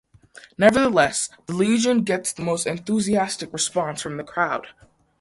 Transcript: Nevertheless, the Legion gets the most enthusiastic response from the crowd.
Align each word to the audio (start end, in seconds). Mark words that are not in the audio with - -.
Nevertheless, 0.57 1.29
the 1.45 1.53
Legion 1.53 2.03
gets 2.03 2.33
the 2.33 2.41
most 2.41 2.65
enthusiastic 2.65 3.53
response 3.53 4.01
from 4.01 4.17
the 4.17 4.23
crowd. 4.23 4.65